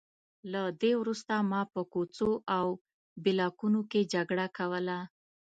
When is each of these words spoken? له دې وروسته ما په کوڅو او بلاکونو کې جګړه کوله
له 0.51 0.61
دې 0.81 0.91
وروسته 1.01 1.33
ما 1.51 1.61
په 1.73 1.81
کوڅو 1.93 2.31
او 2.57 2.67
بلاکونو 3.23 3.79
کې 3.91 4.01
جګړه 4.13 4.45
کوله 4.57 4.97